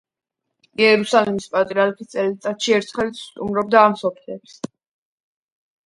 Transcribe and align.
იერუსალიმის 0.85 1.45
პატრიარქი 1.57 2.09
წელიწადში 2.15 2.75
ერთხელ 2.81 3.15
სტუმრობდა 3.23 3.87
ამ 3.89 3.97
სოფლებს. 4.05 4.61